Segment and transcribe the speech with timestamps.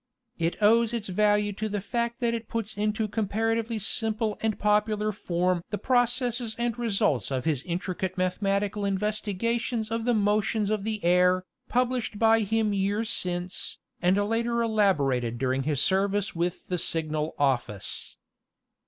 [0.39, 4.57] It owes its value to the fact that it puts into compar atively simple and
[4.57, 10.85] popular form the processes and results of his intricate mathematical investigations of the motions of
[10.85, 16.79] the air, published by him years since, and later elaborated during his service with the
[16.79, 18.17] Signal Office.